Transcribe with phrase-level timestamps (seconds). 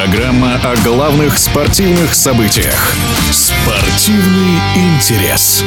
[0.00, 2.94] Программа о главных спортивных событиях.
[3.30, 5.62] Спортивный интерес.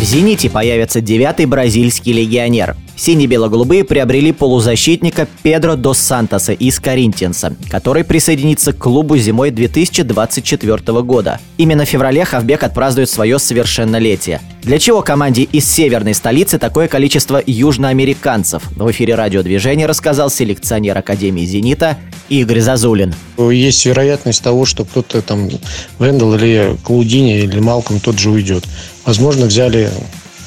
[0.00, 2.76] В «Зените» появится девятый бразильский легионер.
[3.02, 11.40] Сине-бело-голубые приобрели полузащитника Педро дос Сантоса из Коринтианса, который присоединится к клубу зимой 2024 года.
[11.56, 14.40] Именно в феврале Хавбек отпразднует свое совершеннолетие.
[14.62, 18.62] Для чего команде из северной столицы такое количество южноамериканцев?
[18.76, 21.98] В эфире радиодвижения рассказал селекционер Академии «Зенита»
[22.28, 23.12] Игорь Зазулин.
[23.36, 25.50] Есть вероятность того, что кто-то там,
[25.98, 28.62] Вендел или Клаудини или Малком тот же уйдет.
[29.04, 29.90] Возможно, взяли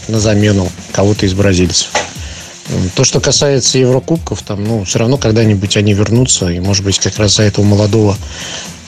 [0.07, 1.91] на замену кого-то из бразильцев.
[2.95, 7.17] То, что касается Еврокубков, там, ну, все равно когда-нибудь они вернутся, и, может быть, как
[7.19, 8.17] раз за этого молодого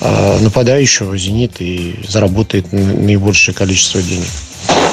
[0.01, 4.27] э, нападающего «Зенит» и заработает наибольшее количество денег.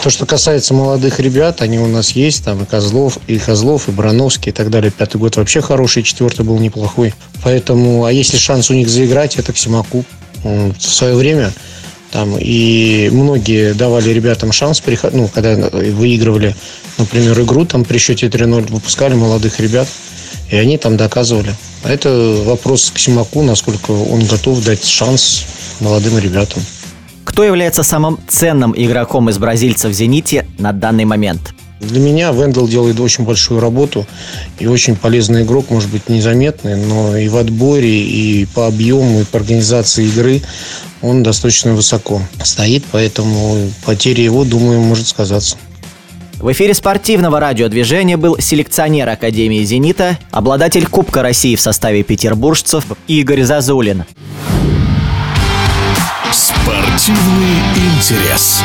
[0.03, 3.93] То, что касается молодых ребят, они у нас есть, там и Козлов, и Козлов, и
[3.93, 4.91] Барановский, и так далее.
[4.91, 7.15] Пятый год вообще хороший, четвертый был неплохой.
[7.43, 10.05] Поэтому, а если шанс у них заиграть, это к Симаку.
[10.43, 11.55] В свое время
[12.15, 16.55] там и многие давали ребятам шанс, ну, когда выигрывали,
[16.97, 19.89] например, игру там при счете 3-0, выпускали молодых ребят,
[20.49, 21.53] и они там доказывали.
[21.83, 22.11] А это
[22.45, 25.45] вопрос к Симаку, насколько он готов дать шанс
[25.81, 26.63] молодым ребятам.
[27.25, 31.53] Кто является самым ценным игроком из бразильцев в «Зените» на данный момент?
[31.81, 34.07] Для меня Вендел делает очень большую работу
[34.59, 39.25] и очень полезный игрок, может быть, незаметный, но и в отборе, и по объему, и
[39.25, 40.43] по организации игры
[41.03, 45.57] он достаточно высоко стоит, поэтому потеря его, думаю, может сказаться.
[46.41, 53.45] В эфире спортивного радиодвижения был селекционер Академии «Зенита», обладатель Кубка России в составе петербуржцев Игорь
[53.45, 54.05] Зазулин.
[56.33, 57.61] Спортивный
[57.97, 58.63] интерес.